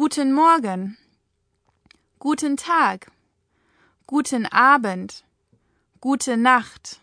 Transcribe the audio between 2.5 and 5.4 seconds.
Tag. Guten Abend.